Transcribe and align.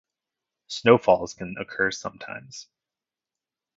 Snowfalls 0.65 1.35
can 1.35 1.55
occur 1.59 1.91
sometimes. 1.91 2.67